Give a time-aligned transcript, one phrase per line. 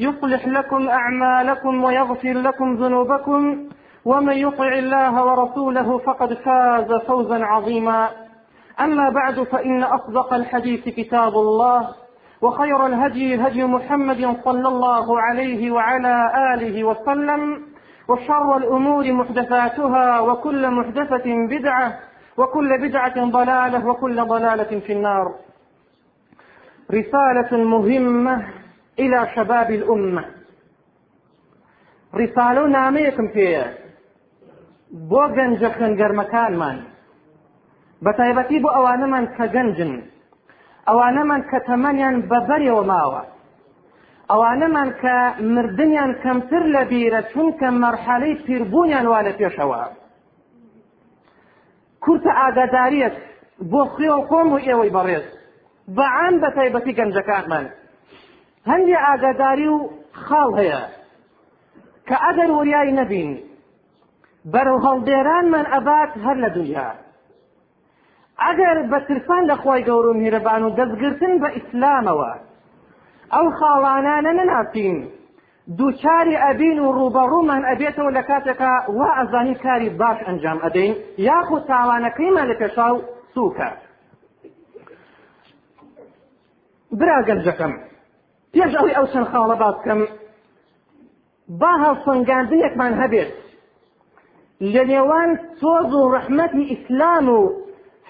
[0.00, 3.64] يصلح لكم أعمالكم ويغفر لكم ذنوبكم
[4.04, 8.08] ومن يطع الله ورسوله فقد فاز فوزا عظيما.
[8.80, 11.88] أما بعد فإن أصدق الحديث كتاب الله
[12.42, 17.62] وخير الهدي هدي محمد صلى الله عليه وعلى آله وسلم
[18.08, 21.98] وشر الأمور محدثاتها وكل محدثة بدعة
[22.36, 25.34] وكل بدعة ضلالة وكل ضلالة في النار.
[26.90, 28.46] رسالة مهمة
[28.98, 30.24] إلى شباب الأمة.
[32.14, 33.84] رسالة ناميكم فيها
[35.10, 36.76] بۆ گەنجە خوێنگەرمەکانمان
[38.04, 39.92] بە تایبەتی بۆ ئەوانەمان کە گەنجن.
[40.88, 43.22] ئەوانەمان کە تەمەنیان بەبەرەوە ماوە.
[44.30, 45.16] ئەوانەمان کە
[45.54, 49.82] مردنیان کەمتر لە بیرە چونکە مەرحەلەی پیربوونیان وا لە پێشەوە.
[52.04, 53.16] کورتە ئاگاداریەت
[53.70, 55.26] بۆ خوێ و خۆم و ئێوەی بەڕێز.
[55.96, 57.66] بەعام بە تایبەتی گەنجەکانمان.
[58.70, 59.78] هەندی ئاگاداری و
[60.24, 60.82] خاڵ هەیە.
[62.08, 63.30] کە ئەگەر وریای نەبین
[64.52, 66.90] بەرەو هەڵدێرانمان ئەبات هەر لە دنیا.
[68.44, 72.32] ئەگەر بە ترسان لە خۆی گەور و میرەبان و دەستگرتن بە ئیسلامەوە
[73.34, 74.96] ئەو خاڵانانە نەناسین.
[75.78, 80.94] دووچاری ئەبین و ڕوبەڕوومان ئەبێتەوە لە کاتێکە وا ئەزانی کاری باش ئەنجام ئەدەین
[81.28, 82.96] یاخود تاوانەکەیمان لە پێشاو
[83.34, 83.70] سووکە.
[86.98, 87.72] برا گەنجەکەم.
[88.54, 90.00] پێش ئەوەی ئەو چەند خاڵە باس بکەم
[91.60, 93.32] با هەڵسەنگاندنێکمان هەبێت.
[94.72, 97.40] لە نێوان سۆز و ڕەحمەتی ئیسلام و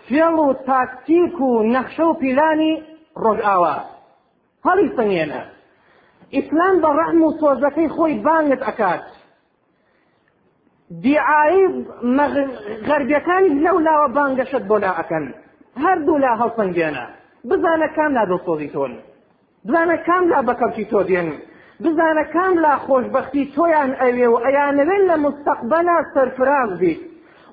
[0.07, 2.75] فێڵ و تاکتیک و نەخشە و پیلانی
[3.23, 3.77] ڕۆژئاوا
[4.67, 5.43] هەڵی سنگێنە.
[6.37, 9.05] ئیسلام بە ڕەحم و سۆزەکەی خۆی بانگت ئەکات.
[11.03, 11.65] دیعایی
[12.89, 15.25] غەربیەکانی لەولاوە بانگەشت بۆ لا ئەکەن.
[15.83, 17.05] هەردوو لا هەڵسەنگێنە.
[17.49, 18.93] بزانە کام لا دڵسۆزی تۆن.
[19.67, 21.29] بزانە کام لا بەکەوتی تۆ دێن
[21.83, 27.01] بزانە کام لا خۆشببختی تۆیان ئەوێ و ئەیانەوێن لە مستەقبەلا سەرفراز بیت؟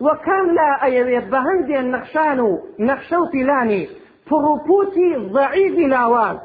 [0.04, 2.52] وە کام لا ئەیەوێت بە هەندێن نەخشان و
[2.88, 3.84] نەخشە و پیلانی؟
[4.28, 6.38] پڕوپوتی ضعیفی لاواز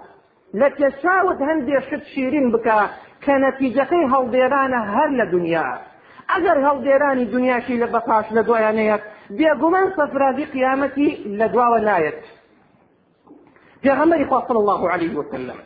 [0.61, 2.81] لە پێچاوت هەندێک شت شیرین بکە
[3.25, 5.69] کە نەتیجەکەی هەڵدێرانە هەر لە دنیا.
[6.33, 9.03] ئەگەر هەڵدێرانی دنیاشی لە بەپاش لە دوایانەیەک
[9.39, 12.21] بێگومان سەفرازی قیامەتی لە دواوە نایەت.
[13.87, 15.59] پێغەمبەری خوا صلی الله عليه وسلم.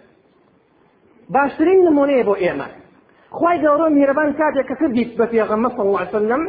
[1.34, 2.68] باشترین نمونەیە بۆ ئێمە
[3.38, 6.42] خی گەورە میرەبان کاتێک کە کردیت بە پێغەمە صلی الله عليه وسلم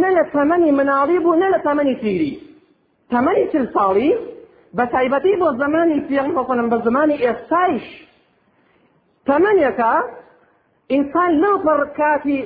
[0.00, 2.34] نە لە تەمەنی مناڵی بوو نە لە تەمەنی پیری
[3.12, 4.10] تەمەنی چل ساڵی
[4.76, 6.42] بە تایبەتی بۆ زمانی پێغەمە
[6.72, 7.86] بە زمانی ئێستایش.
[9.28, 9.92] تەمەنێکە
[10.92, 11.32] ئینسان
[11.64, 12.36] پەر کاتی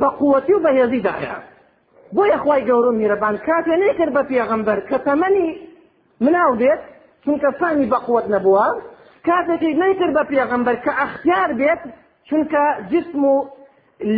[0.00, 1.36] بەقوەتی و بەهێزیدایە
[2.16, 5.48] بۆ یەخوای گەورە میرەبان کاتێ نەیکرد بە پێغەمبەر کە تەمەنی
[6.24, 6.82] مناو دێت
[7.26, 8.66] چونکە فانی بەقوت نەبووە
[9.26, 11.82] کاتێکی نەیکرد بە پێغەمبەر کە ئەختیار بێت
[12.28, 13.36] چونکە جسم و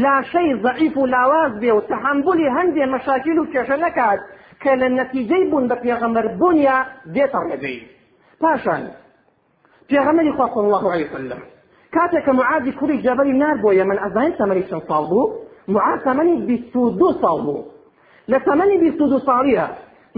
[0.02, 4.20] لاشەی ضعیف و لاواز بێ و تحمبولی هەندێ مەشاکل و کێشە نەکات
[4.62, 6.78] کە لە نەتیجەی بوون بە پێغەمبەر بوونیا
[7.14, 7.80] دێتە ڕێگەی.
[8.40, 8.82] پاشان
[9.90, 11.40] پێغەمبەری خوا صلی الله عليه وسلم.
[11.94, 15.24] کاتێک کە معادی کوڕی جەبەری نار بۆ یەمەن ئەزانین تەمەنی چەند ساڵ بوو
[15.74, 17.64] معاد تەمەنی بیست و دوو ساڵ بوو.
[18.32, 19.66] لە تەمەنی بیست و دوو ساڵیە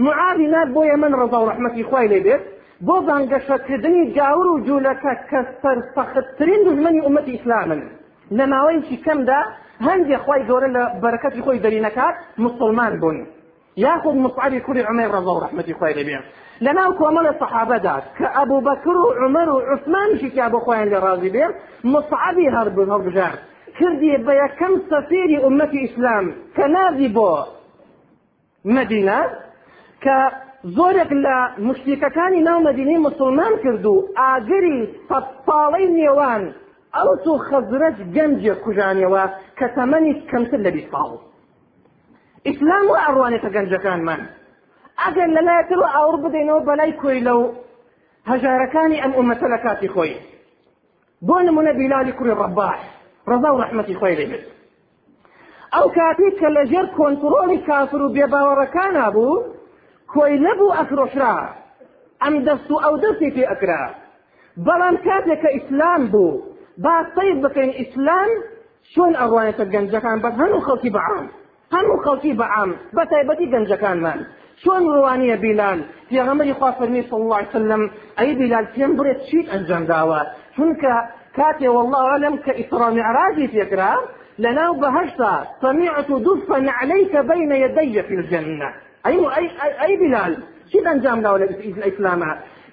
[0.05, 2.41] معادی نار بۆ یەمەن ڕەزا و ڕەحمەتی خوای لێ بێت
[2.87, 7.81] بۆ بانگەشەکردنی گاور و جوولەکە کە سەرسەختترین دژمنی ئومەتی ئیسلامن.
[8.37, 9.39] لە ماوەیەکی کەمدا
[9.87, 13.17] هەندێک خی گەورە لە بەرەکەتی خۆی دەرینەکات مسلمان بوون.
[13.85, 16.23] یاخود مصعبی کوری عمر ڕەزا و ڕەحمەتی خوای لێ بێت
[16.65, 21.31] لەناو کۆمەڵە سەحابەدا کە ئەبوو بەکر و عمر و عوسمانشی کیا بۆ خۆیان لێ ڕازی
[21.35, 21.45] بێ
[21.93, 23.35] مصعبی هەربوون هەڵبژار.
[23.77, 26.25] کردی بە یەکەم سەفێری ئومەتی ئیسلام
[26.55, 27.31] کە نازی بۆ
[28.75, 29.19] مدینە
[30.03, 30.17] کە
[30.63, 31.37] زۆرێک لە
[31.67, 34.79] مشتێکەکانی ناو مدینەی مسلمان کرد و ئاگری
[35.09, 36.43] سەد ساڵەی نێوان
[36.95, 39.23] ئەوس و خەزرەج گەنجێ کوژانیەوە
[39.57, 41.11] کە تەمەنی کەمتر لە بیست ساڵ
[42.47, 44.21] ئیسلام و ئەڕوانێتە گەنجەکانمان.
[45.01, 47.41] ئەگەر لەلایەتر و ئاور بدەینەوە بەلای کۆی لەو
[48.29, 50.15] هەژارەکانی ئەم ئومەتە لە کاتی خۆی.
[51.27, 52.79] بۆ نمونە بیلالی کوڕی ڕەباح
[53.29, 54.45] ڕەزا و ڕەحمەتی خۆی لێبێت
[55.75, 59.43] ئەو کاتی کە لەژێر کۆنتڕۆلی کافر و بێباوەڕەکانە بوو
[60.13, 61.35] کۆی نەبوو ئەفرۆشرا
[62.21, 63.83] ئەم دەست و ئەو دەستی پێ ئەکرا
[64.65, 66.41] بەڵام کاتێک کە ئیسلام بوو
[66.83, 68.31] با سەید بکەین ئیسلام
[68.93, 71.25] چۆن ئەڕوانێتە گەنجەکان بە هەموو خەڵکی بەعام
[71.75, 74.19] هەموو خەڵکی بەعام بە تایبەتی گەنجەکانمان
[74.61, 75.79] چۆن ڕوانیە بیلال
[76.09, 77.83] پێغەمەری خوا فەرمی صلی الله عليه وسلم
[78.19, 80.21] ئەی بیلال پێم بڕێت چیت ئەنجام داوە
[80.55, 80.93] چونکە
[81.37, 83.91] کاتێ والله أعلم كإسراء معراجي فكرة
[84.39, 88.69] لناو بهشتا سمعت دفا عليك بين يدي في الجنة.
[89.05, 89.49] أي أي
[89.81, 90.43] أي, بلال.
[90.71, 92.21] شيء أنجام له الإسلام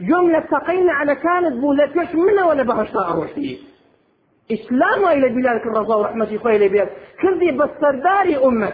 [0.01, 3.59] يوم لتقينا على كانت بولتش منه ولا بهشتا أروحي
[4.53, 6.89] إسلام إلى بلال الرضا ورحمة خوي بيت.
[7.23, 8.73] كردي بسرداري أمة.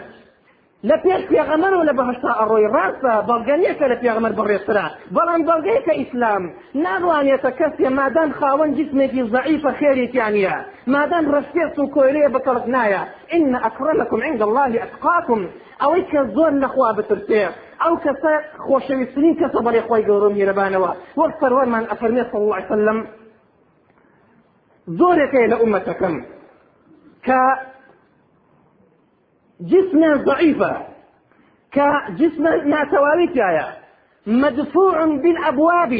[0.89, 4.87] لە پێش پێغەمەر و لە بەهشتا ئەڕۆی ڕاستە بەڵگەنیەکە لە پێغەمەر بڕێسترا
[5.17, 6.43] بەڵام بەڵگەیەکە ئیسلام
[6.85, 10.57] ناڕوانێتە کەسێ مادام خاوەن جسمێکی ضعیفە خێریتیانە
[10.95, 13.03] مادام ڕستێت و کۆیلەیە بەکەڵک نایە
[13.37, 15.49] إن أكرمكم عند الله أتقاكم.
[16.37, 17.43] زۆر لەخوا بترسێ
[17.83, 18.33] ئەو کەسە
[18.67, 22.99] خۆشەویستترین کەسە بەڵێ خۆی گەورە میرەبانەوە وەک سەروەرمان ئەفەرمێ صلى الله عليه وسلم.
[24.99, 26.15] زۆرێکەیە لە ئومەتەکەم
[27.27, 27.41] کە
[29.61, 30.87] جسما ضعيفا
[31.73, 33.67] كجسم ناتواويتايا
[34.27, 35.93] مدفوع بالأبواب.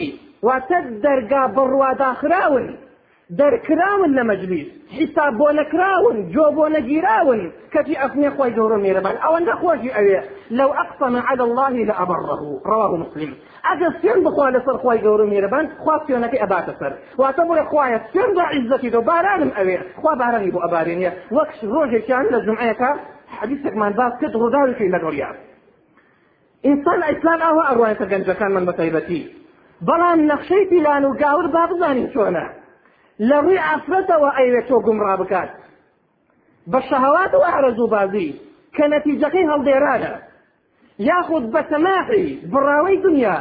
[0.45, 2.67] وتدرقا بروا داخراون
[3.41, 7.41] دەرکراون لە مەجلیس حیساب بۆ نەکراون جۆ بۆ نەگیراون
[7.73, 10.21] کەتی ئەفنێ خۆی گەورە میێرەبان ئەوەندە خۆشی ئەوێ
[10.59, 12.43] لەو ئەقسەمە على الله لأبره.
[12.71, 13.33] رواه مسلم.
[13.67, 18.31] ئەگە سێن بخوا لەسەر خۆی گەورە میێرەبان خوا سێنەکەی ئەباتە سەر واتە بڵێ خوایە سێن
[18.37, 22.91] بە عیزەتی دۆ بارانم ئەوێ خوا بارانی بۆ ئەبارێنیە وەک ڕۆژێکیان لە جمعەکە
[23.39, 25.31] حەدیثێکمان باس کرد ڕۆداوێکی لە دۆریا
[26.67, 29.23] ئینسان ئەیسلام ئاوا ئەڕوانێتە گەنجەکانمان بە تایبەتی.
[29.87, 32.47] بەڵام نەخشەی پیلان و گاور با بزانین چۆنە.
[33.29, 35.51] لە ڕووی ئافرەتەوە ئەیوێت تۆ گومڕا بکات.
[36.71, 38.31] بە شەهەوات و ئارەز و بازی
[38.77, 40.15] کە نەتیجەکەی هەڵدێرانە
[41.09, 43.39] یاخود بە تەماحی بڕاوەی دنیا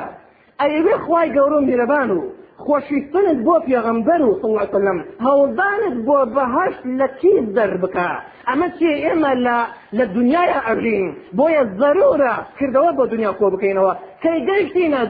[0.61, 2.21] ئەیوێ خوای گەورە و میرەبان و
[2.57, 8.09] خۆشویستنت بۆ پێغەمبەر و وسلم هەوڵدانت بۆ بەهەشت لە کیز دەربکە.
[8.49, 9.57] ئەمە چێ ئێمە لە
[9.97, 11.07] لە دنیای ئەژین
[11.37, 13.93] بۆیە ضرورە کردەوە بۆ دنیا کۆ بکەینەوە.
[14.23, 15.01] کەی گەیشتینە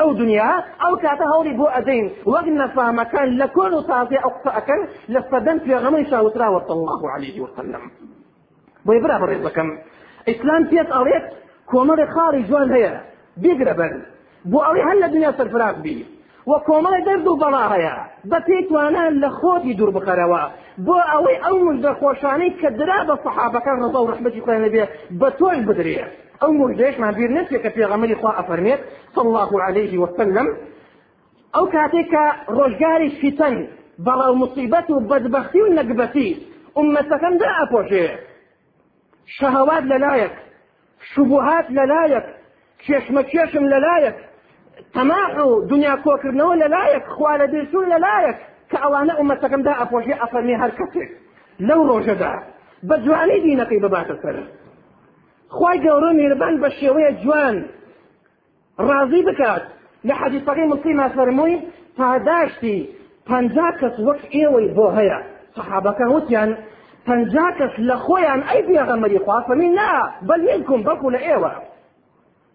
[0.00, 0.50] ئەو دنیا
[0.82, 2.06] ئەو کاتە هەوڵی بۆ ئەدەین.
[2.32, 4.80] وەک نەفامەکان لە کۆن و تازێ ئەو قسەکەن
[5.12, 7.84] لە سەدەن پێغەمەی شاوتراوە الله عليه وسلم.
[8.86, 9.68] بۆی برا بەڕێز دەکەم.
[10.28, 11.26] ئیسلام پێت ئەڵێت
[11.70, 12.94] کۆمەڵی خاڵی جوان هەیە.
[13.42, 13.92] بیگرە بەر.
[14.50, 16.17] بۆ ئەوەی هەر لە دنیا سەرفراز بی.
[16.48, 17.96] وە کۆمەڵی دەرد و بەڵا هەیە
[18.30, 20.42] بە پێی توانە لە خۆتی دوور بخەرەوە.
[20.86, 24.84] بۆ ئەوەی ئەو مژدە خۆشانەی کە درا بە سەحابەکان ڕزا و ڕحمەتی خۆیان بێ
[25.20, 25.98] بە تۆش بدرێ.
[26.40, 27.30] ئەو مژدەیەشمان بیر
[29.14, 30.46] صلى الله عليه وسلم
[31.54, 32.24] ئەو کاتێک کە
[32.56, 33.56] ڕۆژگاری فیتەن
[34.06, 36.28] بەڵاو مصیبەت و بەدبەختی و نەگبەتی
[36.76, 38.06] ئومەتەکەم دا ئەپۆشێ.
[39.36, 40.34] شەهەوات لەلایەک
[41.10, 42.26] شبهات لەلایەک
[42.84, 44.16] کێشمە کێشم لەلایەک
[44.94, 48.38] تەماح و دنیا کۆکردنەوە لەلایەک خوا لە دێشون لەلایەک
[48.70, 51.10] کە ئەوانە ئومەتەکەمدا ئەپۆشێ ئەفەرمی هەر کەسێک
[51.68, 52.34] لەو ڕۆژەدا
[52.88, 54.36] بە جوانی دینەکەی بباتە سەر
[55.56, 57.56] خی گەورە میربان شێوەیە جوان.
[58.86, 59.62] ڕازی بکات
[60.08, 61.58] لە حەدیثەکەی مسلمە فەرمووی
[61.98, 62.78] پاداشتی
[63.28, 65.18] پەنجا کەس وەک ئێوەی بۆ هەیە
[65.56, 66.50] سەحابەکان وتیان
[67.06, 69.92] پەنجا کەس لە خۆیان ئەی پێغەمەری خوا فەرمی نا
[70.28, 71.52] بەل منکم بەڵکو لە ئێوە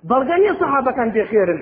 [0.09, 1.61] بەڵگە نیە سەحابەکان بێخێرن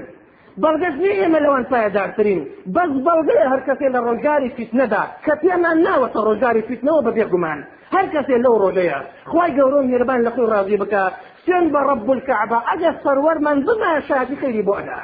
[0.59, 2.41] بەڵگەش نێ ئێمە لەوان پایەدارترین
[2.75, 7.59] بەس بەڵگەیە هەر کەسێ لە ڕۆژگاری فیتنەدا کە پێمان ناوەتە ڕۆژگاری فیتنەوە بە بێگومان.
[7.95, 8.99] هەر کەسێ لەو ڕۆژەیە.
[9.29, 11.03] خی گەورە میێربان لە خۆی ڕازی بکە
[11.45, 15.01] سێن بە ڕەب الکعبە ئەگە سەروەرمان بما شاتی خەیری بۆ ئەدا.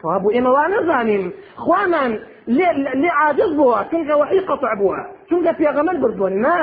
[0.00, 1.24] توابو ئێمە وا نەزانین
[1.62, 2.12] خوامان
[3.02, 5.00] لێ عاجز بووە چونکە وحی قطع بووە.
[5.28, 6.30] چونکە پێغەمەر بردووە.
[6.44, 6.58] نا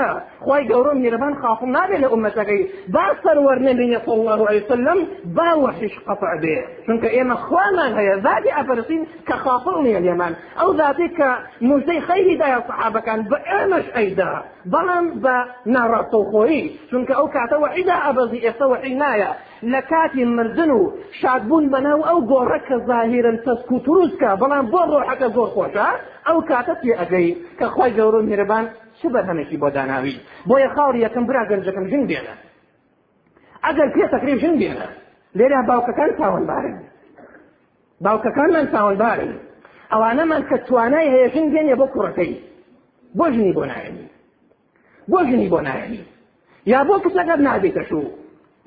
[0.45, 2.63] خی گەورە میرەبان خافم نابێت لە ئومەتەکەی.
[2.95, 4.99] با سەروەر نبینێ صلی الله وسلم
[5.37, 6.57] با وحیش قطع بێ.
[6.85, 8.15] چونکە ئێمە خوامان هەیە.
[8.25, 10.33] ذاتی ئەفرسین کە خافڵ نییە لێمان.
[10.59, 11.29] ئەو ذاتی کە
[11.67, 14.33] موزەی خەیری دایە سەحابەکان بە ئێمەش ئەیدا.
[14.73, 15.35] بەڵام بە
[15.73, 19.31] ناڕاستەوخۆیی چونکە ئەو کاتە وحیدا ئەبەزی ئێستا وحی نایە.
[19.73, 20.91] لە کاتی مردن و
[21.21, 25.87] شادبوون بەناو ئەو گۆڕە کە ظاهرن تەسک و تروسکە بەڵام بۆ ڕۆحەکە زۆر خۆشە
[26.27, 27.29] ئەو کاتە پێ ئەگەی
[27.59, 28.65] کە خی گەورە میرەبان
[28.99, 30.15] چ بەرهەمێکی بۆ داناوی؟
[30.49, 32.35] بۆیە خاوری یەکەم برا گەنجەکەم ژن بێنە.
[33.65, 34.87] ئەگەر پێ تەکریب ژن بێنە.
[35.37, 36.77] لێرە باوکەکان چاوەنبارن
[38.05, 39.33] باوکەکانمان چاوەنبارن
[39.91, 42.33] ئەوانەمان کە توانای هەیە ژن بێنێ بۆ کوڕەکەی.
[43.17, 44.07] بۆ ژنی بۆ نایەنی.
[45.11, 46.03] بۆ ژنی بۆ نایەنی.
[46.71, 48.01] یا بۆ کچەکەت نابێتە شو.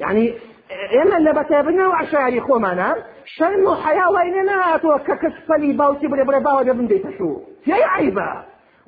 [0.02, 0.24] یعنی
[0.68, 2.90] ئێمە لە بەتابنەوە عشاری خۆمانە
[3.34, 7.10] شەرم و حیا وای لێ نهاتووە کە کەس فەلی باوکی بڵێ بڵێ باوە دەبن دەیتە
[7.18, 7.30] شو
[7.64, 8.30] تێی عیبە.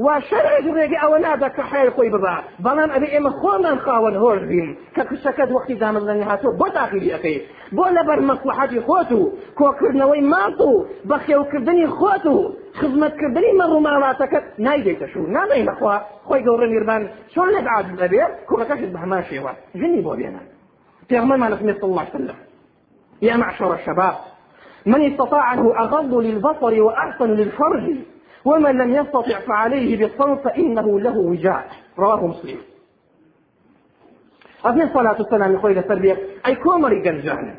[0.05, 2.37] وشرع ڕێگە ئەوە نادا کە حیل خۆی ببا.
[2.65, 7.39] بەڵام ئەبێ ئێمە خۆمان خاوەن هۆش بین کە کشەکەت وەختی دامەزنی هاتووە بۆ تاقیری ئەەکەی
[7.77, 9.23] بۆ لەبەر مەسلحەتی خۆت و
[9.59, 10.73] کۆکردنەوەی ماڵ و
[11.11, 12.37] بەخێوکردنی خۆت و
[12.79, 15.97] خزمەتکردنی مەڕووماڵاتەکەت نایدێتە شو نامەی لەخوا
[16.27, 20.43] خۆی گەورە میربان چۆن لە عاد لەبێ کوڕەکەشت بە هەمان شێوە ژنی بۆ بێنە.
[21.11, 22.39] پێغمەرمان صلى الله عليه وسلم.
[23.23, 24.15] يا معشر الشباب
[24.87, 27.97] من استطاعه أغض للبصر وأحسن للفرج
[28.45, 31.65] ومن لم يستطع فعليه بالصوم فإنه له وجاء.
[31.99, 32.59] رواه مسلم.
[34.65, 37.55] أبني الصلاة والسلام يقول لسربية أي كومري جنجان.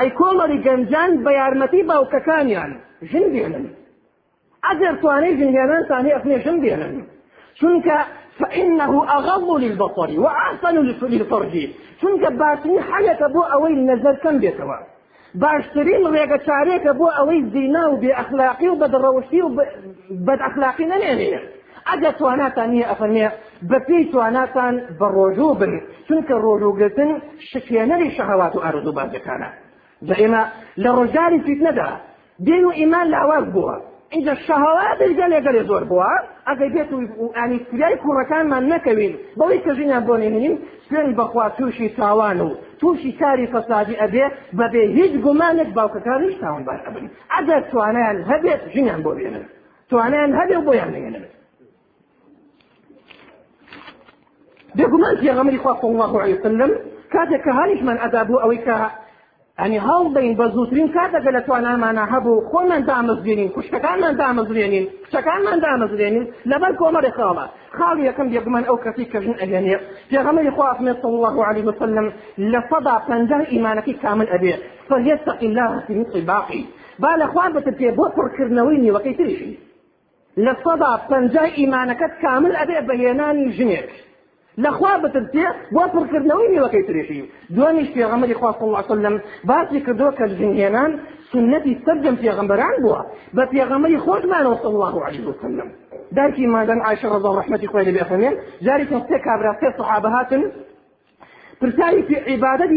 [0.00, 3.70] أي كومري جنجان بيارمتي باوككانيان جن بيانا
[4.64, 7.04] أجر تواني جنجانان ثاني أثني جن بيانا
[7.54, 7.88] شنك
[8.40, 10.76] فإنه أغض للبصر وأحسن
[11.12, 11.68] للفرج.
[12.00, 14.96] شنك باسني حاجة أبو أوي النزل كم بيتوا؟
[15.42, 19.48] باشترین ڕێگە چارێکە بۆ ئەوەی زینا و بێ ئەخلاقی و بەدڕەوشی و
[20.26, 21.40] بەد ئەخلاقی نەنێنێ
[21.88, 23.28] ئەگە تواناتان نییە ئەفەرمێ
[23.70, 25.72] بەپێی تواناتان بە ڕۆژوو بن
[26.06, 27.10] چونکە ڕۆژوگرتن
[27.50, 29.48] شکێنەری شەهوات و ئارزوو بازەکانە
[30.06, 30.42] بە ئێمە
[30.82, 31.90] لە ڕۆژاری فیتنەدا
[32.46, 33.76] دین و ئیمان لأواز بووە
[34.14, 36.12] اینجا شەهوات گەلێ گەلێ زۆر بووە
[36.48, 36.98] ئەگەر بێت و
[37.36, 39.14] ئانی فریای کوڕەکانمان نەکەوین.
[39.38, 40.54] بەوەی کە ژینیان بۆ نێنین
[40.86, 42.48] سوێن بەخوا تووشی تاوان و
[42.80, 44.26] تووشی کاری فەسادی ئەبێ
[44.58, 49.44] بەبێ هیچ گومانێک باوکەکانیش تاوانبار ئەبن ئەگەر توانیان هەبێت ژینیان بۆ بێنن.
[49.90, 51.24] توانیان هەبێ بۆیان نێنن
[54.76, 56.70] بێگومان پێغەمەری خوا صلی الله عليه وسلم
[57.12, 58.76] کاتێک کە هەریشمان ئەدا بوو ئەوەی کە
[59.60, 66.72] ئەنی هەڵدەین بە زووترین کاتەکە لە توانامانە هەبوو خۆمان دامەزبێنین کوشتەکانمان دامەزرێنین کچەکانمان دامەزرێنین لەبەر
[66.80, 67.46] کۆمەڵی خاڵە
[67.76, 69.76] خاڵی یەکەم بێگومان ئەو کەسی کە ژن ئەگەنێ
[70.10, 72.06] پێغەمەری خوا ئەفمێ صلی الله عليه وسلم
[72.52, 74.54] لە سەدا پەنجاه ئیمانەکەی کامل ئەبێ
[74.88, 76.62] فليتق الله في مثل باقي
[77.02, 79.54] با لە خوا بتر پێ بۆ پڕکردنەوەی نیوەکەی تریشی
[80.44, 83.90] لە سەدا پەنجاه ئیمانەکەت کامل ئەبێ بەهێنانی ژنێک
[84.64, 87.22] لەخوا بترسێ بۆ پڕکردنەوەی نیوەکەی ترێشی
[87.56, 89.14] دوانیش پێغەمەری خوا صلی الله وسلم
[89.48, 90.90] باسی کردووە کە ژنهێنان
[91.30, 93.00] سنەتی سەرجەم پێغەمبەران بووە
[93.36, 95.68] بە پێغەمەری خۆشمانەوە صلی الله عليه وسلم.
[96.16, 98.04] دارکی مادەن عایشە ڕضا ڕحمەتی خۆی لەبێ
[98.66, 100.42] جاری کە سێ کابرا سێ سەحابە هاتن.
[101.60, 102.14] پرسایی في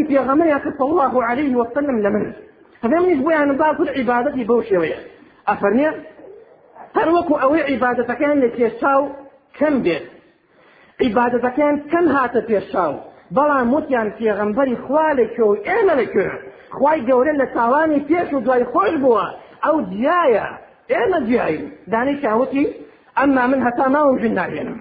[0.08, 2.32] في غمري صلى الله عليه وسلم لمن؟
[2.84, 4.94] هذا منيش بويا باكل عبادتي بوشي
[5.48, 5.86] أفرمي
[6.96, 8.70] هل وكو أوي عبادتك كان لكي
[9.58, 10.19] كم بيت؟
[11.02, 12.94] عیبادەتەکان کەم هاتە پێشاو.
[13.36, 16.28] بەڵام وتیان پێغەمبەری خوا لەکوێ و ئێمە لەکوێ.
[16.76, 19.26] خوای گەورە لە تاوانی پێش و دوای خۆش بووە.
[19.64, 20.46] ئەو جیایە
[20.92, 22.64] ئێمە جیایی دانیشان وتی
[23.18, 24.78] ئەمما من هەتا ماوە ژن ناهێنم.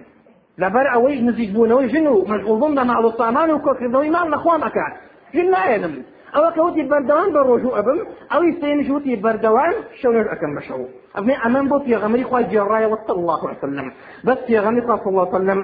[0.62, 4.62] لەبەر ئەوەی نزیک بوونەوەی ژن و مەشغوڵبووم بە ماڵ و سامان و کۆکردنەوەی ماڵ لەخوام
[4.66, 4.94] ئەکات
[5.36, 5.94] ژن ناهێنم.
[6.36, 8.00] ئەوە کەوتی بەردەوام بە ڕۆژوو ئەبم
[8.32, 10.84] ئەوی سێنش وتی بەردەوام شەونەر ئەەکەم بەشەو
[11.16, 13.88] ئەبنێ ئەمەم بۆ پێغەمەری خوا جێڕایەوە صلی الله وسلم.
[14.28, 14.40] بەس
[14.86, 15.60] خوا صلی الله وسلم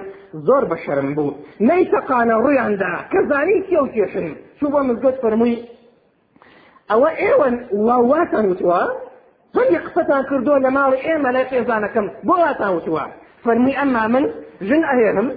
[0.48, 1.36] زۆر بە شەرم بوو
[1.70, 5.58] نەیتەقانە ڕوویاندا کە زانی کێ و کێشن چوو بۆ مزگەوت فەرمووی
[6.92, 7.48] ئەوە ئێوە
[7.88, 8.82] واواتان وتووە
[9.58, 13.04] هەندی قسەتان کردووە لە ماڵی ئێمە لای خێزانەکەم بۆ واتان وتووە
[13.44, 14.26] فەرمی ئەمما من؟
[14.68, 15.28] ژن ئەهێنم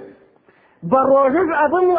[0.90, 1.96] بە ڕۆژش ئەبم و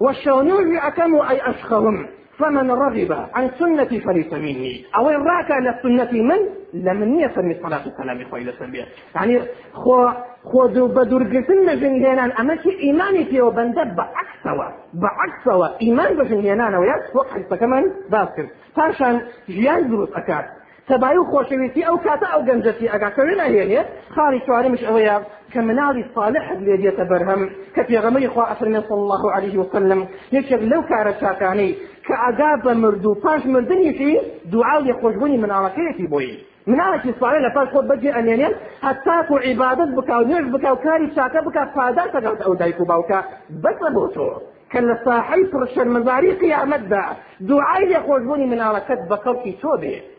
[0.00, 2.06] والشونوج أكم أي أشخهم
[2.38, 4.84] فمن رغب عن سنتي فليس مني.
[4.96, 6.36] أو إن راك على سنتي من؟
[6.74, 8.84] لمن يسمي صلاة السلام خوي لسبيع
[9.14, 9.40] يعني
[9.72, 10.08] خو
[10.44, 16.94] خو دو بدور قسم جنجينان أما شي إيماني فيه وبنده بعكسوا بعكسوا إيمان بجنجينان ويا
[17.14, 18.46] وقت كمان باسكر
[18.76, 20.44] فاشان جيان دروس أكاد.
[20.88, 25.16] سەبایی و خۆشەویستی ئەو کاتە ئەو گەنجەتی ئەگاکەوێ نهێنێت خاڵی چوارمش ئەوەیە
[25.52, 27.42] کە مناڵی صالح لێ دێتە بەرهەم
[27.74, 30.00] کە پێغەمەری خوا ئەفرمێ صلی الله عليه وسلم.
[30.36, 31.76] یەکێک لەو کارە چاکانەی
[32.06, 34.12] کە ئەگا بە مرد و پاش مردنیشی
[34.52, 36.32] دوعا لێ خۆشبوونی مناڵەکەیەتی بۆی
[36.70, 38.54] مناڵێکی صالح لە پاش خۆت بەجێ ئەنێنێن
[38.86, 42.80] هەتاک و عیبادت بکە و نوێژ بکە و کاری چاکە بکە پادار تەگەڵ ئەو دایک
[42.80, 43.20] و باوکە
[43.62, 44.28] بەسە بۆ تۆ
[44.72, 47.04] کە لە ساحەی پرشەرمەزاری قیامەتدا
[47.48, 50.13] دوعای لێ خۆشبوونی مناڵەکەت بە خەڵکی بێت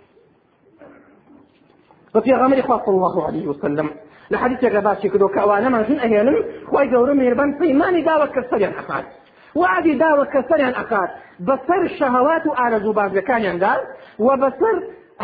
[2.15, 3.89] وفي غمر صلى الله عليه وسلم.
[4.31, 6.35] لحديث غباشي كدو كوانا ما جن أهينم
[6.67, 9.03] خواي قورو ميربان سيماني داوة كسريان أخاد.
[9.55, 11.09] وعدي داوة كسريان أخاد.
[11.39, 13.79] بسر الشهوات وآرزو بازكان ينقال
[14.19, 14.75] وبسر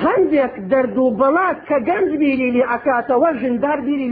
[0.05, 4.07] هەندێک دەرد و بەڵات کە گەنج بیری لێ ئەکاتەوە ژندار بیری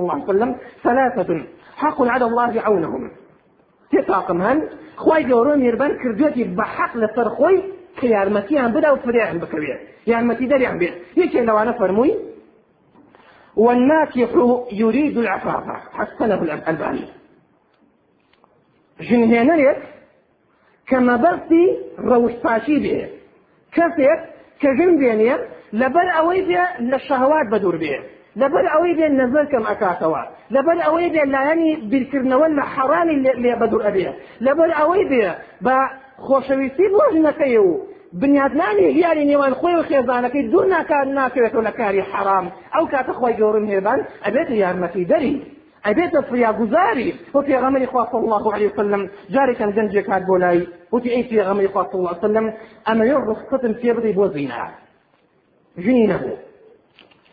[0.00, 1.30] الله عليه وسلم ثلاثة.
[1.76, 3.10] حق على الله عونهم.
[3.92, 4.58] تطاقم هن
[4.96, 7.62] خواي جورو ميربان كردوتي بحق لسر خوي
[7.98, 9.80] کە یارمەتیان بدا و فریان بکەوێت.
[10.12, 10.94] یارمەتی دەریان بێت.
[11.20, 12.14] یەکێ لەوانە فەرمووی
[13.64, 14.30] والناكح
[14.82, 15.64] يريد العفاف.
[15.98, 17.06] حسنه الألباني.
[19.06, 19.80] ژنهێنەرێک
[20.88, 21.64] کە مەبەستی
[22.08, 22.98] ڕەوشپاشی بێ.
[23.74, 24.20] کەسێک
[24.60, 25.34] کە ژن بێنێ
[25.80, 27.96] لەبەر ئەوەی بێ لە شەهوات بەدور بێ.
[28.40, 30.22] لەبەر ئەوەی بێ نەزەر کەم ئەکاتەوە.
[30.54, 34.10] لەبەر ئەوەی بێ لایەنی بیرکردنەوە لە حەڕانی لێ بەدور ئەبێ.
[34.46, 35.04] لەبەر ئەوەی
[36.26, 37.68] خۆشەویستی بۆ ژنەکەی و
[38.20, 42.46] بنیادنانی یاری نێوان خۆی و خێزانەکەی دوو ناکار ناکەوێتەوە لە کاری حرام.
[42.74, 45.34] ئەو کاتە خۆی گەورم هێبان ئەبێت یارمەتی دەری.
[45.86, 47.14] ئەبێتە فریاگوزاری.
[47.34, 49.02] و پێغەمەری خوا صلی الله عليه وسلم
[49.34, 50.66] جارێکان گەنجێک هات بۆ لای.
[50.92, 52.46] وتی ئەی پێغەمەری خوا صلی الله وسلم
[52.86, 54.64] ئەمە یۆ ڕخصتم پێ بدەی بۆ زینا.
[55.84, 56.36] ژنی نەبوو.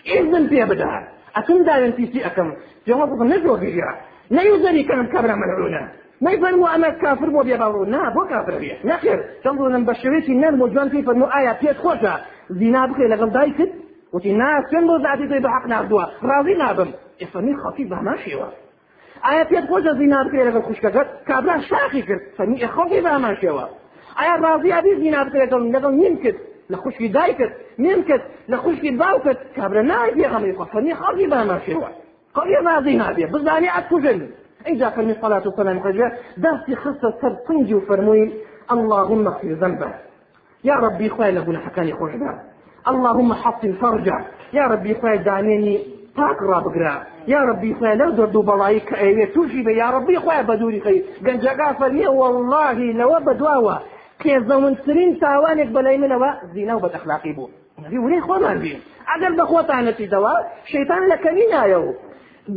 [0.10, 0.92] ئێزم پێ بدە.
[1.36, 2.50] ئەکەم داوێن پیسی ئەەکەم.
[2.86, 3.94] پێوە بڵم نەجۆ بگیرە
[4.38, 5.84] نەیوزەری کەم کەبرە مەلعونە.
[6.26, 8.74] نەیفەرمو ئەمە کافر بۆ بێباڕوو نا بۆ کافر بێ.
[8.90, 9.20] نەخێر.
[9.44, 12.14] چەند بڵم بە شێوێکی نەرم و جوان پێی فەرمو ئایا پێت خۆشە؟
[12.60, 13.72] زینا بکەی لەگەڵ دایکت
[14.14, 16.90] وتی نا سێن بۆ ذاتی تۆی بە حەق ناردووە؟ ڕازی نابم.
[17.22, 18.48] ئێفەرمی خەفی بەما شێوە
[19.26, 22.22] ئایا پێت خۆشە زینا بکرێت لەگەڵ خوشکەکەت؟ کابرا شاخی کرد.
[22.38, 23.66] فەرمی خەڵکی بەما شێوە
[24.20, 26.38] ئایا ڕازی ئەبی زینا بکرێت لەگەڵ نیم کرد؟
[26.72, 27.52] لە خوشکی دایکت
[27.86, 28.24] نیم کرد.
[28.52, 31.90] لە خوشکی باوکت کابرا نای پێغەمەری خۆ فەرمی خەڵکی بەما شێوە
[32.36, 33.26] قەڵی ڕازی نابێ.
[33.34, 34.20] بزانی ئەکوژن
[34.66, 36.12] اینجا فرمی صلاة و سلام خجا
[36.44, 38.32] دستی خصة سر سنجي وفرموي
[38.72, 39.88] اللهم اغفر ذنبه.
[40.64, 42.12] يا ربي خويا لبنا حكاني خوش
[42.88, 44.18] اللهم حصن فرجه.
[44.54, 46.96] يا ربي خويا دانيني پاک ڕابگرا
[47.28, 50.56] یا ربی خوای لەو دەرد و بەڵایی کە ئەوێ تووشی بە یا ربی خۆی بە
[50.60, 53.76] دووری خەی گەنجەکە فەرمیە واللهی لەوە بەدواوە
[54.24, 57.50] کێزەونترین تاوانێک بەلای منەوە زیینە و بەدەخلاقی بوو
[58.04, 60.34] وری خۆمان بین ئەگەر بە خۆتانەتیدەوە
[60.72, 61.90] شەیتان لە کەمی نایە و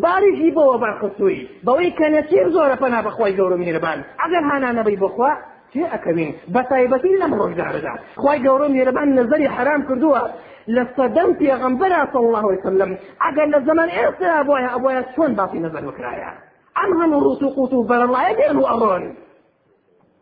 [0.02, 5.32] باریشی بۆەوە بەرخستووی بەوەی کە نەچێر زۆرە پەنا بەخوای گەورە میێرەبان ئەگەر هانانەبەی بخوا
[5.72, 10.22] چێ ئەەکەوین بە تایبەتی لەم ڕۆژدارەدا خی گەورە میێرەبان نظری حرام کردووە.
[10.68, 12.90] لە سەدەم پێغەمبەرا صلی الله وسلم
[13.24, 16.30] ئەگەر لە زەمان ئێستا بۆیە ئەبۆیە چۆن باسی نظر وکرایە
[16.78, 19.04] ئەم هەموو ڕوت و قوت و بەرەڵایە دێن و ئەڕۆن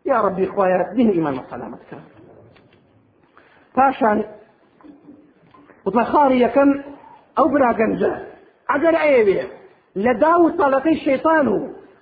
[0.09, 2.07] یا ربی خۆیە دین ئیمان سەلامت کرد
[3.75, 4.19] پاشان
[5.85, 6.69] وتمە خاڕی یەکەم
[7.37, 8.13] ئەو براگەنجە
[8.71, 9.41] ئەگەر ئەیەوێ
[9.95, 11.57] لە دا و تەڵەقەی شەیطان و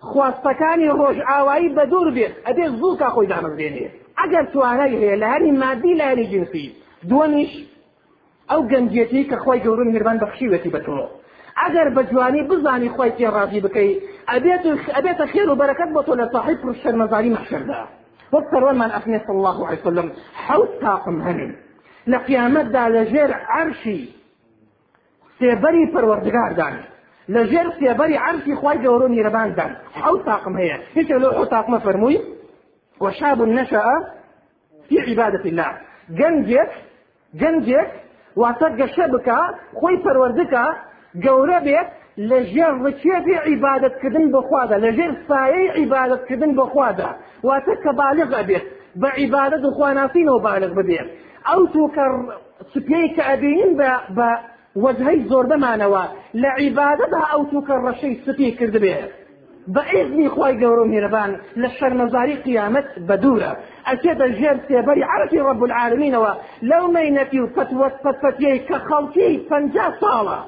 [0.10, 2.34] خواستەکانی ڕۆژ ئاوایی بە دوور بێت.
[2.48, 3.88] ئەبێ زوو کا خۆی دامەزێنێ
[4.20, 6.66] ئەگەر توانای هەیە لە هەری مادی لە هەری جنسی
[7.10, 7.54] دووەمیش
[8.50, 10.98] ئەو گەنجێتی کە خۆی گەورن میربان بەخشیوەتی بە تۆ
[11.62, 13.92] ئەگەر بە جوانی بزانی خۆی تێ ڕازی بکەی
[14.32, 14.64] ئەبێت
[14.96, 17.82] ئەبێتە خێر و بەرەکەت بۆ تۆ لە صاحب شەرمەزاری مەحشەردا.
[18.34, 20.08] وەک سەروەرمان ئەفنێ صلی الله عليه وسلم
[20.46, 21.52] حەوت تاقم هەنن.
[22.12, 24.02] لە قیامەتدا لە ژێر عەرشی
[25.40, 26.76] سێبەری پەروەردگاردان.
[27.30, 30.78] لە ژێر سێبەری عەرشی خوای گەورە میرەباندان حەوت تاقم هەیە.
[30.96, 32.20] هیچ لە حەوت تاقمە فەرمووی؟
[33.02, 33.88] وشاب نشأ
[34.88, 35.72] في عبادة الله.
[36.20, 36.72] جنجك
[37.42, 37.90] جنجك
[38.42, 39.40] واتە گەشە بکە
[39.80, 40.66] خۆی پەروەردەکە
[41.26, 41.90] گەورە بێت
[42.30, 44.92] لە ژێر ڕکێبی عیبادەتکردن بخوادا لە
[45.78, 47.10] عیبادەتکردن بخوادا.
[47.48, 48.66] واتە کە بالغ ئەبێت
[49.02, 51.08] بە عیبادەت و خواناسینەوە بالغ ببێت.
[51.48, 52.06] ئەو تو کە
[54.84, 56.04] وەجهەی زۆر بمانەوە.
[56.42, 58.98] لە عیباەدا ئەو توکە ڕەشەی سپی کردبێ.
[59.74, 61.32] بە ئێزنی خی گەورم هێرەبان
[61.62, 63.52] لە شەرمەزاری قیامەت بەدورە
[63.88, 66.32] ئەچێتە ژێر سێبەری عەتی ڕەب العالمینەوە
[66.70, 69.52] لەو مینەتی و پەتوەت پەتپەتەی کە خەڵکی پ
[70.02, 70.40] ساڵە.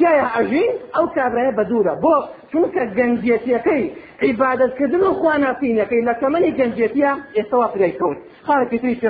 [0.00, 2.16] جایە ئەژین ئەو کابراە بەدورە بۆ
[2.50, 3.84] چونکە گەنجێتیەکەی
[4.24, 8.18] عیبادەتکردن و خوانافینەکەی لە کەمەنی گەنجێتیە ئێستاوا پرەی کەوت.
[8.46, 9.08] خاڵێکی توی پێ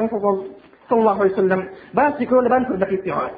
[0.98, 1.62] الله وسلم.
[1.96, 3.34] باسی کۆ لەبان کوردەکەی پێوات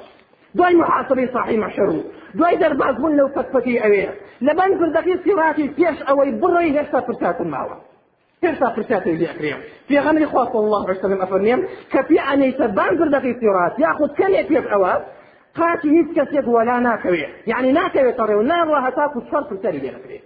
[0.56, 2.04] دوای محاسبەی صاحی مەحشەر و
[2.38, 4.04] دوای دەربازبوون لەو فەتفەتی ئەوێ
[4.46, 7.76] لەبەن کردەکەی سیڕاتی پێش ئەوەی بڕۆی هێشتا پرساتن ماوە.
[8.44, 11.60] هێشتا پرساتی لێکرێم پێغەمبەری خوا صلی الله عليه وسلم ئەفەرمێم
[11.92, 14.92] کە پێ ئەنەیتە بان کردەکەی سیڕات یاخود کەمێ پێش ئەوە
[15.58, 20.24] قاتی هیچ کەسێک وەلا ناکەوێت یعنی ناکەوێتە ڕێو ناڕە هەتاکو چوار پرسەری لێنەکرێت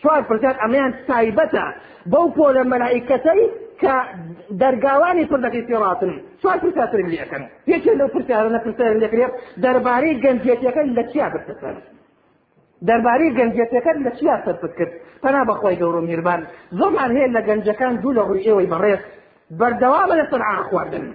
[0.00, 1.66] چوار پرسات ئەمەیان تایبەتە.
[2.12, 3.42] بەو پۆلە مەلائیکەتەی
[3.80, 3.94] کە
[4.60, 9.32] دەرگاوانی پردەکەی سێڕاتن چوار پرساتر لەکەن یەکێ لەو پرسیارە نەپرسیار لەکرێت
[9.64, 11.76] دەربارەی گەنجێتەکە لە چیا بپرسن
[12.88, 16.40] دەربارەی گەنجێتەکە لە چیا سەرپت کرد پەنا بەخۆی گەورە میربان.
[16.78, 19.02] زۆرمان هەیە لە گەنجەکان دوو لە ڕووی ئێوەی بەڕێز.
[19.60, 21.06] بەردەوامە لەسەر عان خواردن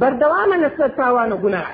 [0.00, 1.70] بەردەوامە لەسەر تاوان و گوناه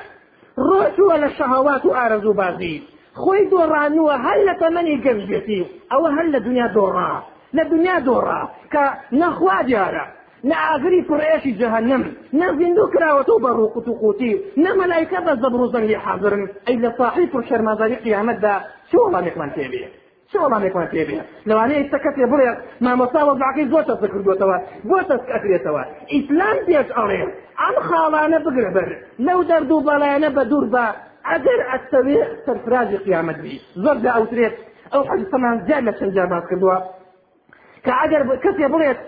[0.69, 2.77] ڕۆژووە لە شەهەوات و ئارەزوو بازی
[3.21, 5.61] خۆی دۆڕانووە هەر لە تەمەنی گەنجێتی
[5.93, 7.13] ئەوە هەر لە دنیا دۆڕا.
[7.57, 8.41] لە دنیا دۆڕا
[8.73, 8.85] کە
[9.21, 10.05] نەخوا دیارە
[10.51, 12.03] نەئگری کوڕێشی جەهنم
[12.41, 14.33] نەزیندوو کراوەەوە بە ڕووقوت و قوتی
[14.65, 16.43] نەمەلایکە بە زەبر و زەنگی حاضرن.
[16.67, 18.55] ئەی لە ساحی و شەرمازاری قیامەتدا
[18.91, 19.85] چۆڵانێکمان تێبێ
[20.33, 22.49] چۆڵانێکمان تێبێ لەوانەیە سەکەتێ بڵێ
[22.85, 24.57] مامۆساوە باقی زۆتە سکردوێتەوە
[24.89, 25.83] بۆتە ئەکرێتەوە.
[26.13, 27.23] ئیسلام پێش ئەڵێ
[27.61, 28.91] ئەم خاڵانە بگرە بەر
[29.27, 30.85] لەو دەردوو بەڵایەنە بە دوور بە
[31.31, 34.57] ئەگەر ئەستەوێ سەرفرازی قیامەت بی زۆر دا ئەوترێت
[34.93, 36.77] ئەو حەجسەمان زیاد لە چەند جار باز کردووە.
[38.45, 38.99] کەسێ بڵێت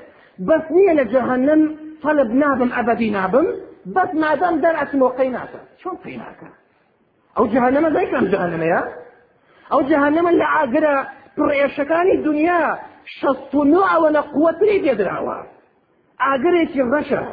[0.48, 1.62] بەس نییە لە جەهەنم
[2.02, 3.46] طلب نابم ئەبەدی نابم
[3.94, 6.48] بەس مادام دەرئەچمەوە قەی ناکە چۆن قەی ناکە
[7.36, 8.82] ئەو جەهەنەمە دایکم جەهەنەمەیە
[9.72, 10.96] ئەو جەهەنەمە لە ئاگرە
[11.36, 12.62] پڕێشەکانی دنیا
[13.18, 15.38] شەست و نوعەوە لە قووەتری دێدراوە
[16.24, 17.24] ئاگرێکی ڕەشە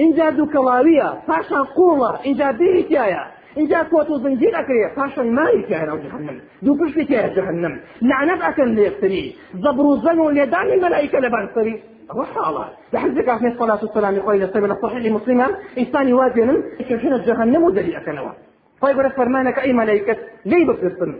[0.00, 3.24] اینجا دووکەڵاویە پاشان قوڵە اینجا دیری تایە
[3.56, 7.74] اینجا کۆت و زنجیر ئەکرێ پاشان ماری ناو جەهەنەم دوو پشتی تایە جەهەنەم
[8.10, 9.24] لعنەت ئەکەن لێستری
[9.62, 11.74] زەبر و زەن و لێدانی مەلایکە لە بانسەری
[12.10, 16.58] ئەوە حاڵە لە حەزێک ئاخنێ سەڵات و سەلامی خۆی لەسەر لە صحیحی مسلمان ئینسانی وازێنن
[16.88, 18.32] کەژنە جەهەنەم و دەری ئەکەنەوە
[18.80, 21.12] خۆی بەرە فەرمانەکە ئەی مەلایکەت لێی بپرسن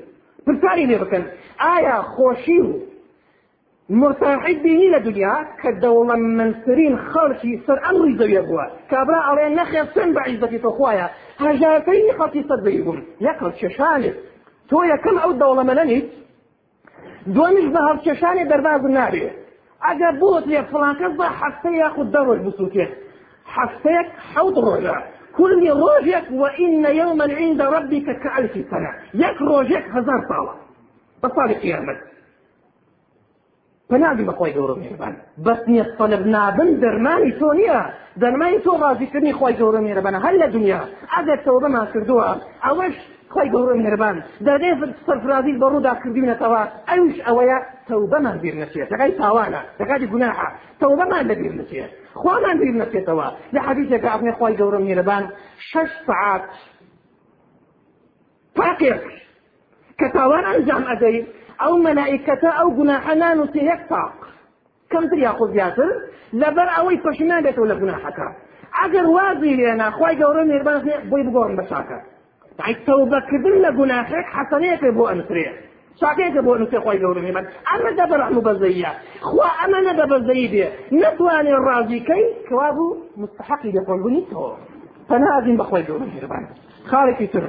[0.46, 1.22] پرسانی لێ بکەن
[1.64, 2.70] ئایا خۆشی و
[3.90, 8.42] مرتاحی بینی لە دنیا کە دەوڵە منسرین خەڵکی سەر ئەمری زەویە
[8.90, 9.20] کابرا
[9.94, 10.58] سن بە عیزەتی
[11.42, 14.16] هەژارەکەی خەڵکی سەر زەوی بوون یەکەڵ چێشانێت
[14.68, 16.06] تۆ یەکەم ئەو دەوڵەمەلەنیت
[17.34, 19.26] دومیش بە هەڵکێشانی دەرباز نابێ
[19.86, 22.92] ئەگەر بۆت لێ فڵانکەس بە حەفتە یاخود دەڕۆژ بسووتێت
[23.54, 24.98] حەفتەیەک حەوت ڕۆژە
[25.38, 30.54] كل روجك وإن يوما عند ربك كألف سنة يك روجك هزار صالة
[31.22, 31.96] بصالة قيامة
[33.94, 35.14] پناهی بەخۆی گەورە میێربان
[35.46, 37.80] بەس نییە سەلب نابن دەرمانی تۆ نییە.
[38.22, 40.80] دەرمانی تۆ ڕازیکردنی خۆی گەورە میێرەبانە هەر لە دنیا.
[41.14, 42.28] ئەگەر تەوە بەمان کردووە
[42.64, 42.96] ئەوەش
[43.34, 44.70] خۆی گەورە میێربان دەدێ
[45.06, 48.88] سەرفرازی بە ڕوودا کردوینەتەوە ئەوش ئەوەیە تەوبەمان بیر نەچێت.
[48.92, 50.48] دەکای تاوانە دەکاتی گوناحە
[50.80, 51.90] تەوبەمان لە بیر نەچێت.
[52.20, 53.28] خوامان بیر نەچێتەوە.
[53.54, 55.24] لە حەدیثێکە ئەبنێ خۆی گەورە میێرەبان
[55.68, 56.44] شەش سعات
[58.58, 59.04] پاکێک
[59.98, 61.18] کە تاوان ئەنجام ئەدەی
[61.62, 64.14] ئەو مەلائکەتە ئەو گوناحە نانووسێ یەک تاق
[64.92, 65.90] کەمتر یاخۆ زیاتر
[66.40, 68.28] لەبەر ئەوەی پەشیمان بێتەوە لە گوناحەکە
[68.78, 70.78] ئەگەر وازی لێنا خی گەورە مێربان
[71.10, 71.98] بۆی بگۆڕن بە چاکە
[72.86, 75.46] تەوبەکردن لە گوناحێک حەسەنەیەکە بۆ ئەنووسێ
[76.00, 78.92] چاکەیەکە بۆ نووسێ خی گەورە مێمەن ئەمە دەبەر ئەمە بەزەیە
[79.28, 80.66] خوا ئەمە نەدە بەزەیی بێ
[81.00, 84.52] نەتوانێ ڕازیکەی کەوا بوو مستحقی لێکۆڵبوونیتەوە
[85.08, 86.44] پەنازین بەخۆی گەورە مێربان
[86.90, 87.44] خاڵێکی تر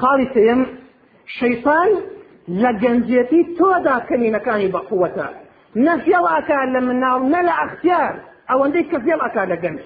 [0.00, 0.60] خاڵی سێم
[1.38, 1.90] شەیطان
[2.48, 5.28] لە گەنجێتی تۆدا کەمینەکانی بەقووەتە.
[5.86, 8.14] نەفێڵ ئاکا لە مناڵ نە لە ئەختیار.
[8.50, 9.82] ئەوەندەی کە فێڵ ئاکا لە گەنج.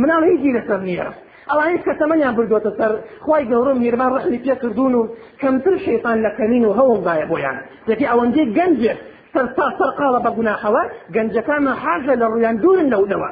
[0.00, 1.08] مناڵ هیچی لەسەر نییە.
[1.50, 2.92] ئەوانەی کە تەمەنیان بردوۆتە سەر
[3.24, 5.02] خی گەورم میرمان ڕحلی پێ کردوون و
[5.40, 7.58] کەمتر شەیطان لە کەمین و هەوڵدایە بۆیان.
[7.88, 8.98] دەکی ئەوەندەی گەنجێک
[9.32, 10.82] سەرسا سەرقاڵە بە گوناحەوە
[11.14, 13.30] گەنجەکانە حاجە لە ڕویان دوورن لەولەوە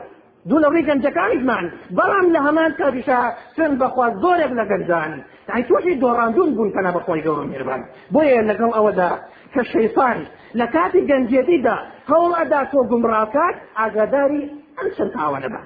[0.48, 1.64] دوو لە ڕێ گەنجەکانیشمان
[1.96, 3.20] بەڵام لە هەمان کاتیشا
[3.56, 5.12] سن بەخوا زۆرێک لە گەنجان
[5.48, 7.80] یعنی تۆشی دۆڕاندون بوون کەنا بەخۆی گەورە میێربان
[8.14, 9.10] بۆیە لەگەڵ ئەوەدا
[9.54, 10.18] کە شەیطان
[10.58, 11.76] لە کاتی گەنجێتیدا
[12.10, 14.42] هەوڵ ئەدا تۆ گومڕاکات ئاگاداری
[14.76, 15.62] ئەم چەند تاوانە بە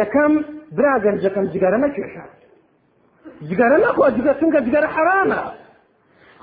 [0.00, 0.32] یەکەم
[0.76, 2.24] برا گەنجەکەم جگەرە نەکێشە
[3.48, 5.42] جگەرە نەخۆ جگە چونکە جگەرە حرامە.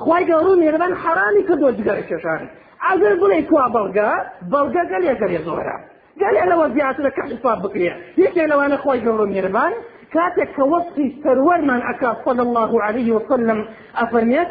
[0.04, 2.42] خی گەورە میێربان حرامی کردۆ جگەرە کێشان.
[2.86, 4.10] ئەگەر بڵێ کوا بەڵگە
[4.52, 5.78] بەڵگە گەلێگەرێ زۆرە.
[6.22, 7.92] گەلێ لەوە زیاترە کە حساب بکرێ
[8.24, 9.74] یەکێ لەوانە خۆی گەورە میێربان
[10.14, 13.68] كاتك كوصفي سرورمان أكا صلى الله عليه وسلم.
[13.96, 14.48] أفرميت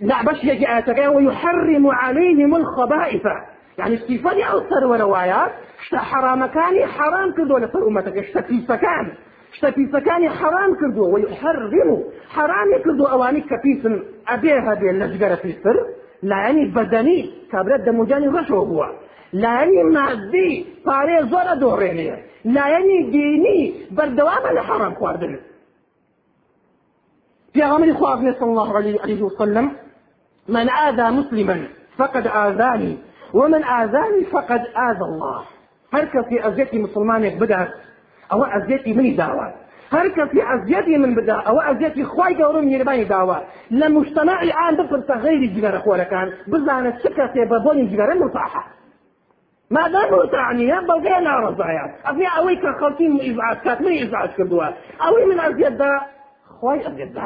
[0.00, 0.66] لا بش يجي
[1.08, 3.26] ويحرم عليهم الخبائث.
[3.78, 5.50] يعني استيفادي أو سرور روايات
[5.94, 8.18] حرام كاني حرام كردو لسر أمتك.
[8.18, 9.12] اشتفي سكان
[9.52, 11.14] اشتفي سكاني حرام كردو.
[11.14, 13.86] ويحرم حرام كردو أواني كفيس
[14.28, 16.03] أبيها بين لجگرة في سر.
[16.30, 17.18] لا يعني بدني
[17.52, 18.80] كابرت دمجاني رشو هو
[19.42, 20.50] لایەنی مادی
[20.86, 22.10] پارێ زۆرە دۆڕێنێ
[22.56, 23.60] لایەنی دینی
[23.96, 25.34] بەردەوامە لە حەڕام خواردن
[27.54, 29.66] پیغمبر خواه صلى الله عليه وسلم
[30.48, 31.56] من آذى مسلما
[31.98, 32.98] فقد آذاني
[33.34, 35.40] ومن آذاني فقد آذى الله.
[35.94, 37.70] هر کسی ئەزیەتی مسلمانێک بدات
[38.30, 39.46] ئەوە ئەزیەتی منی داوە
[39.94, 43.38] هەر کەسی ئەزیەتی من بدا ئەوە ئەزیەتی خی گەورم میێربانی داوە
[43.80, 48.62] لە مشتمەعی ئان بپرسە غیری جگەرە خۆرەکان بزانێت چ کەسێ بە بۆنی جگەرە متاحە
[49.70, 54.66] مادام تعنيها بلغي نارضايا أفي أوي كخلطين من إزعاج كات من إزعاج كردوا
[55.06, 56.00] أوي من أزيد دا
[56.60, 57.18] خواي أزيد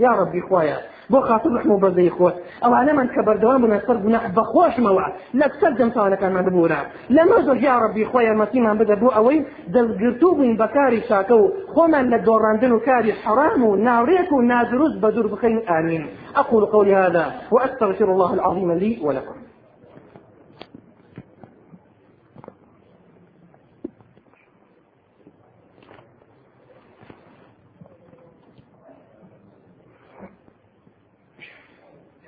[0.00, 0.78] يا ربي خوايا
[1.12, 5.06] بۆ خاطر رحم بەزەی خۆت ئەوانەمان کە بەردەوام بوون سەر گوناح بەخۆشمەوە
[5.40, 6.80] لە سەر جەمساڵەکانمان ببوورە
[7.16, 9.40] لە مەزۆ یا ڕبی خۆیان مەتیمان بدە بوو ئەوەی
[9.74, 14.96] دەستگرتو بووین بەکاری شاکە و خۆمان لە دۆڕاندن و کاری حرام و ناڕێک و نادروست
[15.02, 15.60] بە دوور بخەین.
[15.68, 16.04] ئامین
[16.36, 19.43] أقول قولي هذا وأستغفر الله العظيم لي ولكم.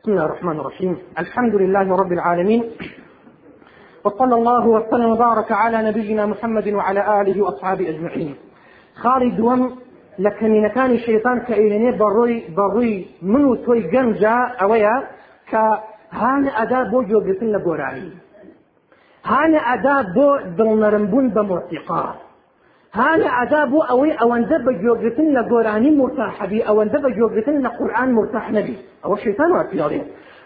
[0.06, 0.96] بسم الله الرحمن الرحيم.
[1.18, 2.64] الحمد لله رب العالمين.
[4.04, 8.34] وصلى الله وسلم وبارك على نبينا محمد وعلى آله وأصحابه أجمعين.
[9.02, 9.40] خالد
[10.18, 14.96] لە کەمینەکانی شەیتان کە ئەیێنێ بەڕۆی بەڕووی من و تۆی گەنجە ئەوەیە
[15.50, 15.64] کە
[16.20, 18.10] هانە ئەدا بۆ جۆگرتن لە گۆرانی
[19.30, 21.26] هانە ئەدا بۆ دڵنەرمبوون
[22.98, 28.10] هانە ئەدا بۆ ئەوەی ئەوەندە بە جۆگرتن لە گۆرانی مرتاحبی ئەوەندە بە جۆگرتن لە قورآن
[28.18, 30.00] مرتاح نەبی ئەوە شەیتان وا پیاڵێ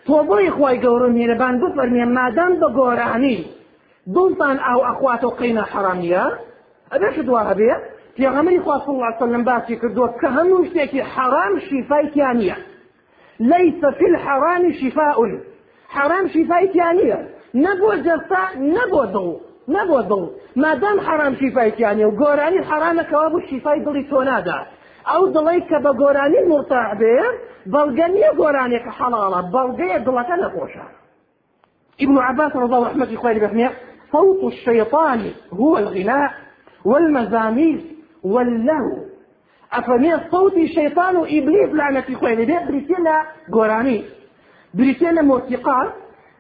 [0.06, 3.38] تۆ بۆی خی گەورە میێرەبان بفەرمێ مادام بە گۆرانی
[4.14, 6.24] دڵتان ئاو ئەخوات و قینە حرامیە
[6.92, 7.72] ئەبێش دوا هەبێ
[8.16, 12.56] پێغەمەری خوا صلی الله عليه وسلم باسی کردووە کە هەموو شتێکی حرام شیفای تیانە
[13.52, 15.18] ليس في الحرام شفاء.
[15.94, 17.18] حرام شفای تیانە
[17.64, 18.42] نەبووە جەستا
[18.76, 20.22] نەبووە دڵ نەبووە دڵ
[20.62, 24.58] مادام حرام شیفای تیانە و گۆرانی حرامەکەوا بوو شیفای دڵی تۆ نادا
[25.10, 27.16] ئەو دڵی کە بە گۆرانی مرتاع بێ
[27.72, 30.36] بەڵگە نییە گۆرانێکە حەڵاڵە بەڵگەیە دڵەکە
[32.00, 33.70] ابن عباس رضي الله عنه يقول
[34.12, 36.30] صوت الشيطان هو الغناء
[36.84, 37.80] والمزامير
[38.24, 38.96] واللهو.
[39.72, 43.08] أفمي صوت الشيطان وإبليس لعنة خوي لبي بريتين
[43.52, 44.04] قرآني.
[44.74, 45.92] بريتين موسيقى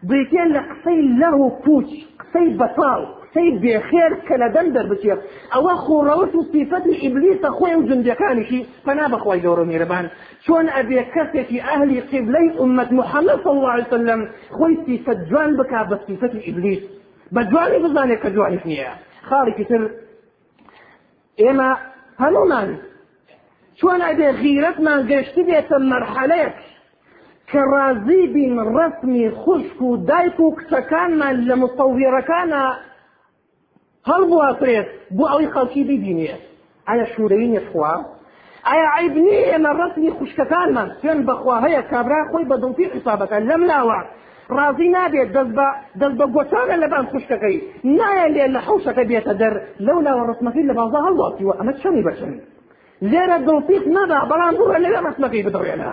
[0.02, 1.84] بريتين قصي له بوش
[2.18, 3.19] قصي بطال.
[3.30, 5.18] قصي بخير كلا دندر بشير.
[5.54, 10.08] أو خوروش صفة إبليس خوي وجندكانشي فنا بخوي جورو ميربان.
[10.46, 14.28] شون أبي كسة أهل قبلي أمة محمد صلى الله عليه وسلم.
[14.50, 16.82] خوي صفة جوان بكا بصفة إبليس.
[17.32, 19.90] بجواني بزاني كجواني فيها خالي كتر.
[21.40, 21.70] ئێمە
[22.22, 22.68] هەمومان
[23.78, 26.58] چۆن ئەبێ غیرەتمان گەشتی بێتە مەرحەلەیەک
[27.50, 29.96] کە ڕازی بین ڕسمی خوشک و و
[31.48, 31.54] لە
[34.00, 36.34] مستەویڕەکانە هەڵبواترێت بۆ ئەوەی خەڵکی بیبینێ
[36.88, 37.94] ئایا شوورەی نێخوا
[38.68, 43.62] ئایا عیب نییە ئێمە ڕسمی خوشکەکانمان؟ سوێن بەخوا هەیە کابرا خۆی بە دڵتی حسابەکان لەم
[43.70, 44.00] ناوە.
[44.56, 45.68] ڕازی نابێت دەست بە
[46.00, 47.56] دەست بە گۆچانە لە بان خوشکەکەی.
[47.98, 49.54] نایە لێ لە حوشەکە بێتە دەر
[49.86, 51.54] لەو لاوە ڕسمەکەی لە بازا هەڵواتیوە.
[51.58, 52.32] ئەمە چەمی بەچن
[53.10, 55.90] لێرە دڵتیت نەدا بەڵام بڕە لەوێ ڕسمەکەی بدڕێنە.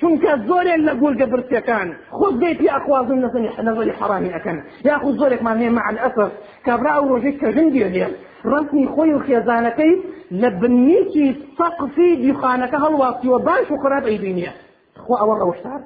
[0.00, 5.72] چونکە زۆرێک لە گولگە برسیەکان خۆ دەیتی ئەخوازن نەزنی نەزەری حرامی ئەەکەن یاخود زۆرێکمان هەیە
[5.78, 6.30] مع الأسف
[6.66, 8.06] کابرا ئەو ڕۆژەی کەژن دێنێ
[8.50, 9.94] ڕسمی خۆی و خێزانەکەی
[10.40, 11.26] لە بنیکی
[11.58, 14.52] سەقفی دیخانەکە هەڵواتیوە باش و خراپ ئەیبینیە
[15.04, 15.80] خۆ ئەوە ڕەوشتار.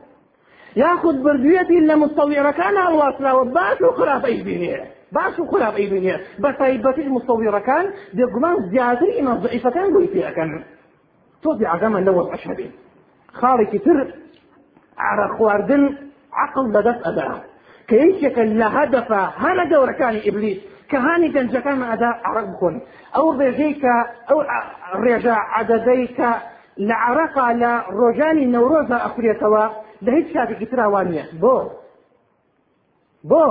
[0.76, 4.76] یاخود بردوێتی لە مستەویڕەکانە هەڵواسراوە باش و خراپ ئەیبینێ
[5.16, 7.84] باش و خراپ ئەیبینێ بە تایبەتی مستەویڕەکان
[8.16, 10.50] دێگومان زیاتر ئیمە ضعیفەکان بۆی پێەکەن
[11.42, 12.68] تۆ دیعگەمە لەوە ئەشەبێ
[13.38, 13.98] خاڵێکی تر
[14.98, 15.84] عرق خواردن
[16.42, 17.28] عقل لەدەست ئەدا
[17.88, 20.58] کە یەکێکە لە هەدەفە هەنە دەورەکانی ئیبلیس
[20.90, 22.74] کە هانی گەنجەکان ئەدا عرق بخۆن
[23.16, 23.94] ئەو ڕێژەی کە
[24.28, 24.38] ئەو
[25.04, 26.30] ڕێژە عەدەدەی کە
[26.88, 29.64] لە عرەقا لە ڕۆژانی نەورۆزە ئەفرێتەوە
[30.04, 31.56] لە هیچ شاتێکی تراوان نییە بۆ
[33.30, 33.46] بۆ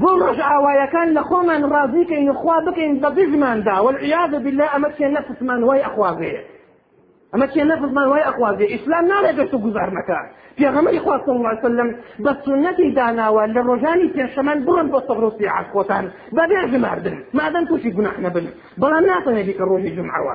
[0.00, 5.60] بۆ ڕۆژ ئاوایەکان لە خۆمان ڕازیکەین خوا بکەین بە دژماندا والعیاذ بالله ئەمە چێ نەفسمان
[5.64, 6.42] وای ئەخوازەیە
[7.36, 10.18] ئەمە چێ نەفسمان وای ئەخوازێ ئیسلام ناڵێت دەست و گوزارمەکە
[10.58, 11.88] پێغەمەری خوا صلی الله وسلم
[12.24, 16.04] بە سنەتی داناوە لە ڕۆژانی پێشەمان بڕن بۆ سەبر و سیعات خۆتان
[16.36, 18.46] بە بێ ژماردن مادەم تووشی گوناح نەبن
[18.80, 20.34] بەڵام ناتوانێت کە ڕۆژی جمعەوە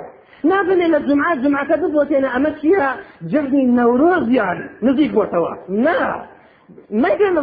[0.50, 2.88] نابنێ لە جمعات جمعەکە ببوتێنە ئەمە چیە
[3.32, 5.52] جردی نەورۆزیان نزیک بۆتەوە
[5.86, 6.00] نا
[7.04, 7.36] مەگەن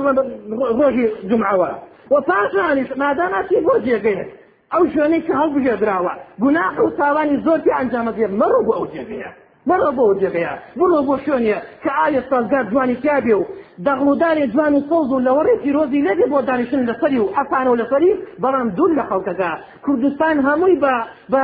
[0.78, 1.70] ڕۆژی جمعەوە
[2.12, 4.24] و پاشانیش ماداماتی بۆ جێگەیە
[4.72, 9.30] ئەو شوێنەی کە هەڵبژێدراوە گوناح و تاوانی زۆر پێ ئەنجامەدێ مەڕۆ بۆ ئەو جێگەیە
[9.68, 13.44] بەڕۆ بۆ جێگەیە بڕۆ بۆ شوێنە کە ئایا سازگار جوانی کابێ و
[13.86, 18.12] دەغڵودانی جوان و سەوز و لەوەڕێ پیرۆزی لەبێ بۆ دانیشتن لەسەری و حەفانە و لەسەری
[18.42, 19.50] بەڵام دوور لە خەڵکەکە
[19.84, 20.94] کوردستان هەمووی بە
[21.32, 21.42] بە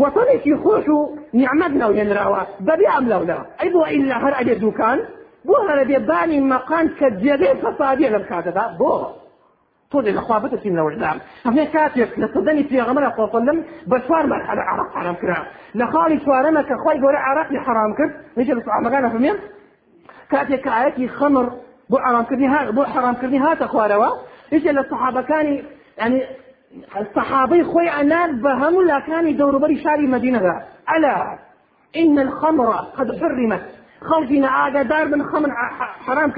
[0.00, 0.98] وەتەنێکی خۆش و
[1.38, 4.98] نیعممەد ناوهێنراوە بەبێ ئەم لەولا ئەی بۆ ئیلا هەر ئەبێ دوکان
[5.46, 6.40] بۆ هەرە بێ بانی
[9.94, 13.58] تۆ لەخوا بتەچین لەوەدام هەمێ کاتێک لە سەدەنی پێغەمەرە خۆفەلم
[13.90, 15.40] بە چوار مەرحەلە عراق حرام کرا
[15.78, 19.38] لە خاڵی چوارەمە کە خۆی گەورە عراقی حرام کرد نجە لە سوعامەکانە فەمێن
[20.32, 21.46] کاتێک کە ئاەتی خەمر
[21.90, 24.10] بۆ حرامکردنی بۆ حرامکردنی هاتە خوارەوە
[24.52, 25.56] هیچ لە سەحابەکانی
[26.02, 26.20] ینی
[27.00, 30.40] الصحابي خوي عنان بهم لكان دور بري شاري مدينة
[30.96, 31.38] ألا
[31.96, 33.64] إن الخمر قد حرمت.
[34.00, 35.50] خلفنا آقا دار من خمر
[36.06, 36.30] حرام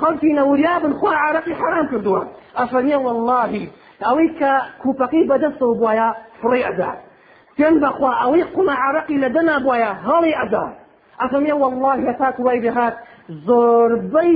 [0.00, 2.20] خلفنا ورياب خوا عرقي حرام كردوا
[2.56, 3.68] أفني والله
[4.10, 4.40] أويك
[4.82, 6.90] كوبقي بدست بوايا فري أدا
[7.58, 10.66] كان بخوا أوي قم عرقي لدنا بوايا هالي أدا
[11.20, 12.94] أفني والله يتاك ويبهات
[13.46, 14.32] زۆربەی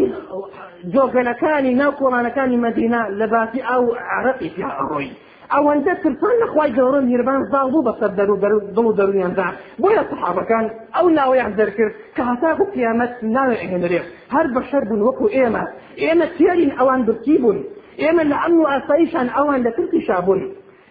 [0.94, 5.10] جۆگەنەکانی ناو کۆڵانەکانی مدینە لەباسی ئەو عرقی پیا ئەڕۆی
[5.54, 8.36] ئەوەندە ترسان لەخوای گەورە میربان زاڵ بوو بەسەر دەر و
[8.76, 9.48] دڵ و دەرویاندا
[9.82, 10.64] بۆیە سەحابەکان
[10.94, 14.00] ئەو ناوەیان دەرکرد کە هەتاکو قیامەت ناوێ ئەهێنرێ
[14.34, 15.64] هەر بەشەر بوون وەکو ئێمە.
[16.02, 17.58] ئێمە تێرین ئەوان برکی بوون؟
[18.02, 20.40] ئێمە لە ئەمن و ئاساییشان ئەوان لە ترسی شابوون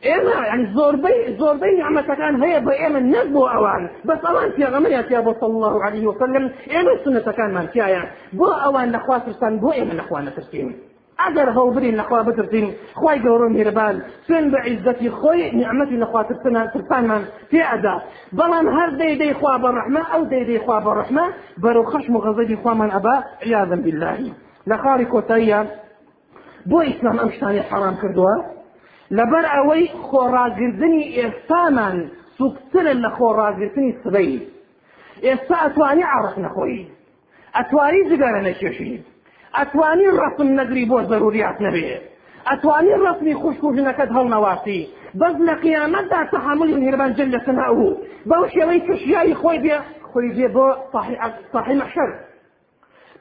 [0.07, 3.83] ئێمە ینی زۆربەی زۆربەی نعمەتەکان هەیە بە ئێمە نەک بۆ ئەوان.
[4.07, 6.45] بەس ئەوان پێغەمەریاتیا بۆ صلی الله عليه وسلم.
[6.73, 8.01] ئێمە سنەتەکانمان تایە
[8.39, 10.69] بۆ ئەوان نەخوا ترسان بۆ ئێمە نەخوا نەترسین
[11.21, 12.67] ئەگەر هەڵبرین لەخوا بترسین
[12.99, 13.95] خی گەورە میێرەبان
[14.25, 16.21] سوێن بە عیزەتی خۆی نیعممەتی نەخوا
[16.73, 17.95] ترسانمان پێ ئەدا
[18.37, 21.25] بەڵام هەر دەیدەی خوا بە ڕحمە ئەو دەیدەی خوا بە ڕحمە
[21.63, 24.19] بەرەو خەشم و غەزەی خوامان ئەبا عیاذم بالله
[24.69, 25.59] لە خاڵی کۆتاییە
[26.69, 28.35] بۆ ئیسلام ئەم شتانی حرام کردووە
[29.17, 31.97] لەبەر ئەوەی خۆڕاگرتنی ئێستامان
[32.37, 34.33] سوکترە لە خۆڕاگرتنی سبەی
[35.25, 36.81] ئێستا ئەتوانی عڕق نەخۆی
[37.57, 38.93] ئەتوانی جگەرە نەکێشی
[39.57, 41.87] ئەتوانی ڕسم نەگری بۆ ضروریات نەبێ.
[42.49, 44.81] ئەتوانی ڕسمی خوشکوژنەکەت هەڵنەواسی
[45.19, 47.97] بەس لە قیامەتدا تحملی هێربان جل لە سەناو
[48.29, 49.77] بەو شێوەی کشیایی خۆی بێ
[50.11, 50.67] خۆی بێ بۆ
[51.53, 52.11] صاحی مەحشەر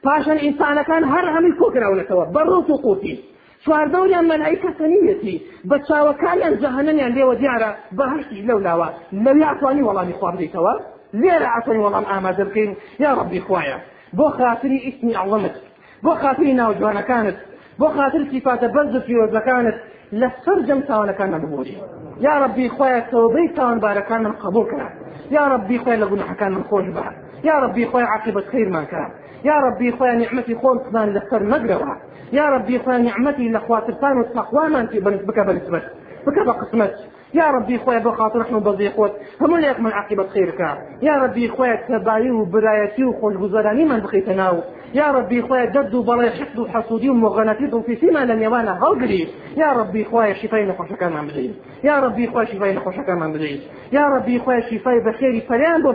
[0.03, 3.15] پاشان ئینسانەکان هەر هەمی کۆکراونەتەوە بەڕۆت و قوتی.
[3.63, 5.35] چواردەوریان مەلای کەسەنیەتی
[5.69, 8.87] بە چاوەکانیان جەهەنەمیان لێوە دیارە بە هەشتش لەو لاوە.
[9.25, 10.73] لەوی ئاتوانی وەڵامی خوا بدەیتەوە
[11.21, 12.71] لێرە ئاتوانی وەڵام ئامادە بکەین.
[13.03, 13.77] یا ڕەبی خوایە
[14.17, 15.55] بۆ خاتری ئیسمی عڵەمت
[16.03, 17.37] بۆ خاتری ناوجوانەکانت
[17.79, 19.77] بۆ خاتر سیفاتە بەرز و پیرۆزەکانت
[20.19, 21.77] لە سەر جەم تاوانەکانمان ببووری
[22.25, 24.89] یا ڕەبی خۆیە تەوبەی تاوانبارەکان من قبول کرا
[25.35, 27.03] یا ڕەبی خۆی لە گوناحەکان من خۆش بە
[27.47, 29.07] یا ڕەبی خۆی عاقبەت خیرمان کرا
[29.43, 31.95] یا ربي خويا نعمتي خون خدان لسر مقروا
[32.33, 35.83] يا ربي خويا نعمتي لخواترتان والتقوى من في بك بنسبت
[36.27, 37.12] بك بقسمت.
[37.33, 40.59] يا ربي خويا بخاطر نحن بضيقوت هم ليك من عاقبة خيرك.
[41.01, 44.61] يا ربي خويا تبايي وبرايتي وخوش بزراني من بخيتناو
[44.93, 50.05] يا ربي خويا جد وبلاي حقد وحسودي ومغناتي في فيما لم يوانا هلقري يا ربي
[50.05, 53.59] خويا شفاي نخوش كان من بدين يا ربي خويا شفاي نخوش كان من بدين
[53.91, 55.89] يا ربي خويا شفاي بخير فريان بو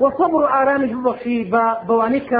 [0.00, 1.50] وصبر آرامي ببخشي
[1.88, 2.34] بوانيك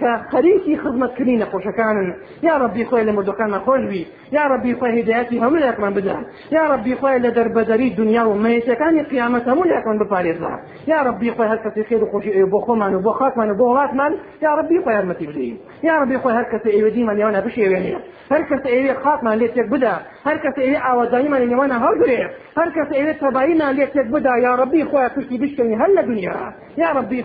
[0.00, 2.08] کە خەریکی خزمەتکردی نەخۆشەکانن
[2.46, 4.02] یا ڕبی خۆی لە مردەکانە خۆشبی
[4.36, 6.16] یا ڕبی خۆی هدایەتی هەموو لەکمان بدە
[6.56, 10.52] یا ڕبی خۆی لە دەربەدەری دنیا و مەیتەکانی قیامەت هەموو لەکمان بپارێزا
[10.90, 13.64] یا ڕبی خۆی هەر کەسی خێر و خۆشی بۆ خۆمان و بۆ خاکمان و بۆ
[13.70, 14.12] وڵاتمان
[14.44, 15.56] یا ڕبی خۆی هەرمەتی بدەین
[15.88, 17.94] یا ڕبی خۆی هەر کەسی ئێوەدیمان نێوانە بشێوێنێ
[18.32, 19.94] هەر کەس ئێوێ خاکمان لێ تێک بدە
[20.26, 22.20] هەر کەس ئێوێ ئاوادانیمان نێوانە هەڵگرێ
[22.58, 26.36] هەر کەس ئێوێ تەباییمان لێ تێک بدە یا ڕبی خۆی پشتی بشکەنی هەر لە دنیا
[26.82, 27.20] یا ڕبی